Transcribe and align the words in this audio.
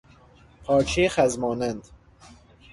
پارچهی 0.63 1.09
خز 1.09 1.39
مانند 1.39 1.87